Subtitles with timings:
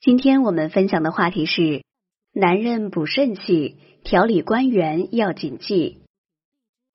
[0.00, 1.82] 今天我们分享的话题是：
[2.32, 6.02] 男人补肾气，调理关元要谨记。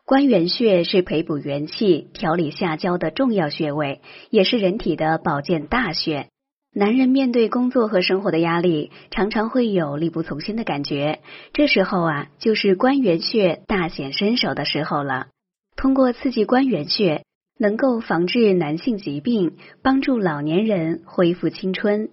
[0.05, 3.99] 关元穴是培补元气、调理下焦的重要穴位，
[4.29, 6.29] 也是人体的保健大穴。
[6.74, 11.20] 男人面对工作和生活的压力，常常会有力不从心的感觉，
[11.51, 15.28] 这时候啊，就是关元穴大显身手的时候了。
[15.76, 17.26] 通过刺激关元穴，
[17.59, 22.09] 能够防治男性疾病，帮助老年人恢复青春。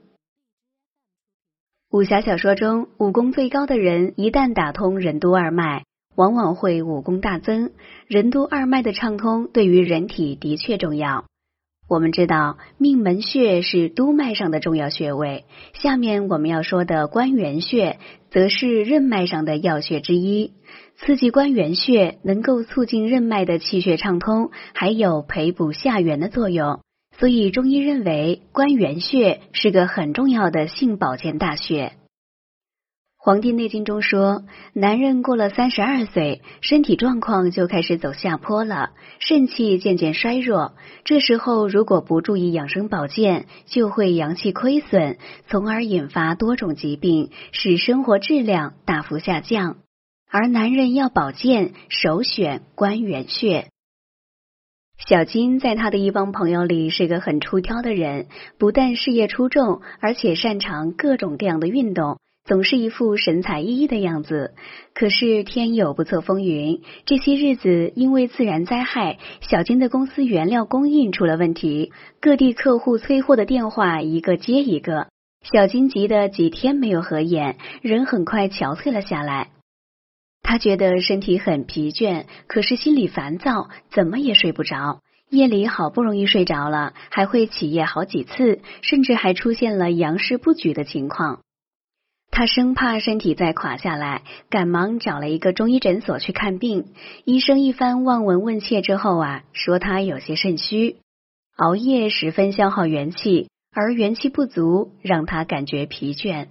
[1.93, 5.83] 武侠小说中，武功最高的人一旦打通任督二脉，
[6.15, 7.73] 往往会武功大增。
[8.07, 11.25] 任督二脉的畅通对于人体的确重要。
[11.89, 15.47] 我们知道，命门穴是督脉上的重要穴位。
[15.73, 17.99] 下面我们要说的关元穴，
[18.31, 20.53] 则是任脉上的要穴之一。
[20.95, 26.79] 刺激关元穴，能够促进任脉的气血畅通，还有培补下元的作用。
[27.21, 31.89] 所以，中医认为关元穴是个很重要的性保健大穴。
[33.19, 40.73] 《黄帝内经》中说，男人过了三十二岁，身体状况就开始走下坡了，肾气渐渐衰弱。
[41.05, 49.77] 这时候如果不注意养生保健，就会阳气亏损，从而引发多种疾病，使生活质量大幅下降。
[50.31, 53.67] 而男人要保健，首选关元穴。
[55.09, 58.27] 小金在他的一帮朋友里是个很出挑的人，
[58.59, 64.53] 不但事业出众，而且擅长各种各样的运动，总是一副神采奕奕的样子。
[64.95, 75.09] 可是天有不测风云，这些日子因为自然灾害，小金的公司原料供应出了问题，各地客户催货的电话一个接一个，
[75.43, 79.49] 小金急得几天没有合眼，人很快憔悴了下来。
[80.51, 84.99] 他觉得身体很疲倦，可是心里烦躁，怎么也睡不着。
[85.29, 91.39] 夜里好不容易睡着了，还会起夜好几次，甚至还出现了阳事不举的情况。
[92.33, 96.87] 他生怕身体再垮下来，赶忙找了一个中医诊所去看病。
[97.25, 100.97] 医生一番望闻问切之后啊，说他有些肾虚，
[101.59, 106.49] 熬夜十分消耗元气，而元气不足让他感觉疲倦。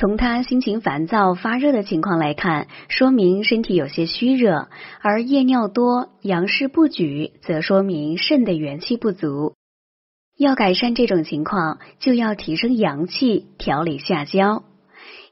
[0.00, 4.68] 从他心情烦躁、发热的情况来看，说明身体有些虚热；
[5.02, 9.56] 而夜尿多、阳事不举，则说明肾的元气不足。
[10.38, 14.64] 要改善这种情况，就要提升阳气，调理下焦。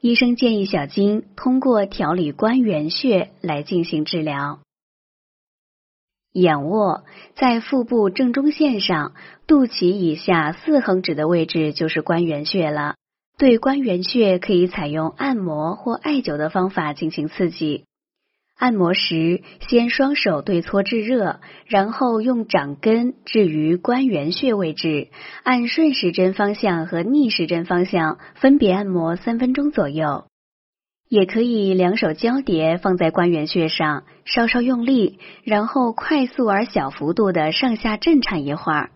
[0.01, 4.59] 医生建议小金通过调理关元穴来进行治疗。
[6.31, 9.13] 仰卧在腹部正中线上，
[9.47, 12.97] 肚脐以下四横指的位置就是关元穴了。
[13.39, 17.85] 对关元穴可以采用按摩或艾灸的方法进行刺激。
[18.57, 25.07] 按摩时，先双手对搓制热，然后用掌根置于关元穴位置，
[25.43, 30.25] 按顺时针方向和逆时针方向分别按摩三分钟左右。
[31.07, 38.91] 也可以两手交叠放在关元穴上，稍稍用力，然后快速而小幅度的上下震颤一会儿。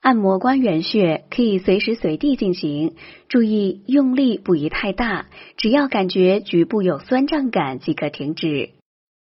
[0.00, 2.94] 按摩关元穴可以随时随地进行，
[3.28, 5.26] 注意用力不宜太大，
[5.58, 8.70] 只要感觉局部有酸胀感即可停止。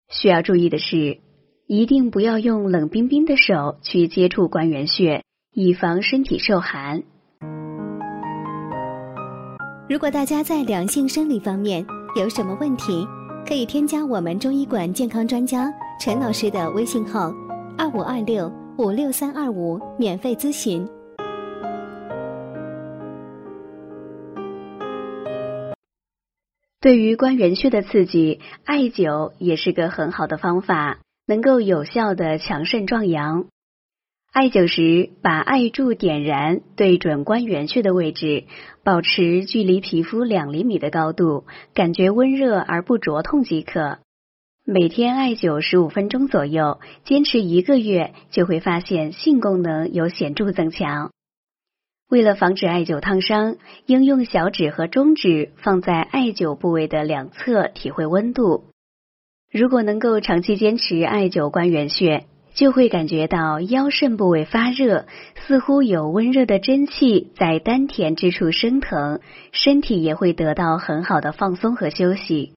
[0.09, 1.17] 需要注意的是，
[1.67, 5.23] 一定不要用冷冰冰的手去接触关元穴，
[5.53, 7.03] 以防身体受寒。
[9.89, 11.85] 如果大家在良性生理方面
[12.17, 13.05] 有什么问题，
[13.45, 15.69] 可以添加我们中医馆健康专家
[15.99, 17.33] 陈老师的微信号：
[17.77, 18.62] 二五二六。
[18.75, 20.87] 五六三二五，免费咨询。
[26.81, 30.97] 对于关元穴的刺激，艾灸也是个很好的方法，
[31.27, 33.45] 能够有效的强肾壮阳。
[34.31, 38.45] 艾灸时，把艾柱点燃，对准关元穴的位置，
[38.83, 41.45] 保持距离皮肤两厘米的高度，
[41.75, 43.99] 感觉温热而不灼痛即可。
[44.65, 51.11] 每天艾灸十五分钟左右，坚持一个月，就会发现性功能有显著增强。
[52.09, 53.57] 为了防止艾灸烫伤，
[53.87, 58.63] 应用小指和中指放在艾灸部位的两侧，体会温度。
[59.51, 62.23] 如果能够长期坚持艾灸关元穴，
[62.53, 65.07] 就会感觉到腰肾部位发热，
[65.45, 69.19] 似乎有温热的真气在丹田之处升腾，
[69.51, 72.53] 身体也会得到很好的放松和休息。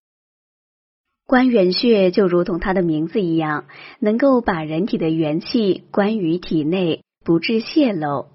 [1.27, 3.65] 关元穴就如同它的名字一样，
[3.99, 8.29] 能够把人体的元气关于体内，不致泄漏。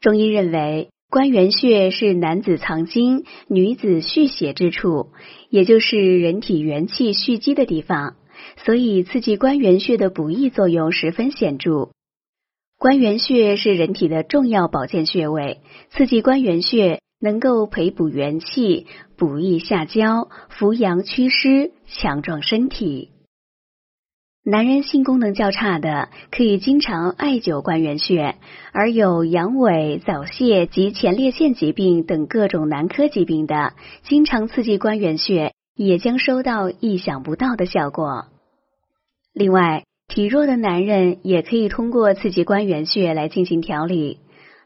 [0.00, 5.12] 中医认为，关元穴是男子藏精、女子蓄血之处，
[5.48, 8.16] 也就是人体元气蓄积的地方，
[8.58, 11.88] 所以刺激关元穴的补益作用十分显著。
[12.78, 23.10] 关元穴是人体的重要保健穴位，刺激关元穴能够培补元气，补益下焦，扶阳祛湿，强壮身体。
[24.46, 28.34] 男人性功能较差的，可以经常艾灸关元穴；
[28.72, 33.72] 而有阳痿、早泄及前列腺疾病等各种男科疾病的，
[34.02, 38.26] 经常刺激关元穴，也将收到意想不到的效果。
[39.32, 44.18] 另外，体弱的男人也可以通过刺激关元穴来进行调理。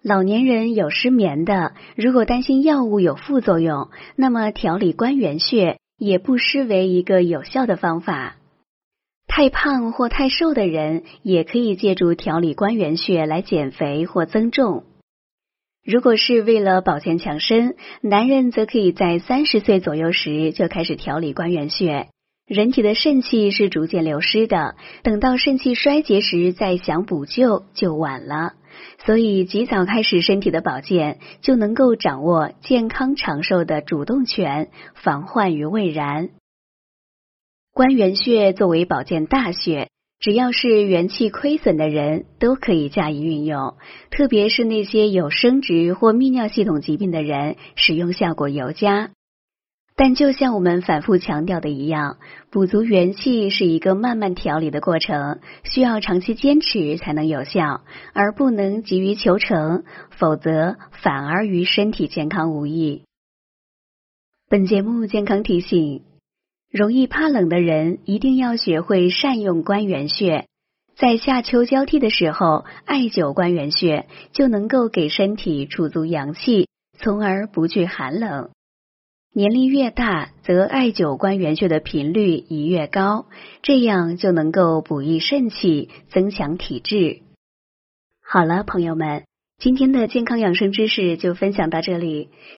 [0.02, 8.36] 老年人有失眠的，如果担心药物有副作用，那么调理关元穴也不失为一个有效的方法。
[9.26, 14.84] 太胖或太瘦的人也可以借助调理关元穴来减肥或增重。
[15.84, 22.08] 如果是为了保健强身，男人则可以在三十岁左右时就开始调理关元穴。
[22.46, 28.54] 人体的肾气是逐渐流失的，等到肾气衰竭时再想补救就晚了。
[29.04, 36.30] 所以及早开始身体的保健，就能够掌握健康长寿的主动权，防患于未然。
[37.72, 39.88] 关元穴作为保健大穴，
[40.18, 43.76] 只要是元气亏损的人都可以加以运用，
[44.10, 49.10] 特别是那些有生殖或泌尿系统疾病的人，使用效果尤佳。
[50.00, 52.18] 但就像我们反复强调的一样，
[52.50, 57.80] 补足元气是一个慢慢调理的过程，需要长期坚持才能有效，
[58.12, 59.82] 而不能急于求成，
[60.16, 63.02] 否则反而与身体健康无益。
[64.48, 66.04] 本节目健康提醒：
[66.70, 70.46] 容易怕冷的人一定要学会善用关元穴，
[70.94, 78.50] 在夏秋交替的时候艾灸关元穴，就能够给身体储足阳气，从而不惧寒冷。
[79.34, 83.26] 年龄越大，则艾灸关元穴的频率也越高，
[83.62, 87.20] 这样就能够补益肾气，增强体质。
[88.24, 89.24] 好了，朋友们，
[89.58, 92.30] 今天的健康养生知识就分享到这里。